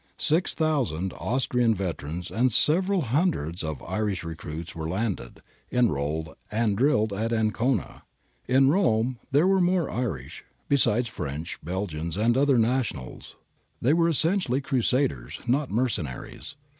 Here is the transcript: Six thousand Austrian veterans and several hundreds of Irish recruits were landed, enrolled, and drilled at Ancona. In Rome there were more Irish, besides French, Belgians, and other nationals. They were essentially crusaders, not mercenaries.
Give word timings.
Six 0.17 0.55
thousand 0.55 1.13
Austrian 1.19 1.75
veterans 1.75 2.31
and 2.31 2.51
several 2.51 3.01
hundreds 3.13 3.63
of 3.63 3.83
Irish 3.83 4.23
recruits 4.23 4.73
were 4.73 4.89
landed, 4.89 5.43
enrolled, 5.71 6.35
and 6.51 6.75
drilled 6.75 7.13
at 7.13 7.31
Ancona. 7.31 8.01
In 8.47 8.71
Rome 8.71 9.19
there 9.29 9.45
were 9.45 9.61
more 9.61 9.91
Irish, 9.91 10.43
besides 10.67 11.07
French, 11.07 11.59
Belgians, 11.61 12.17
and 12.17 12.35
other 12.35 12.57
nationals. 12.57 13.35
They 13.79 13.93
were 13.93 14.09
essentially 14.09 14.59
crusaders, 14.59 15.39
not 15.45 15.69
mercenaries. 15.69 16.55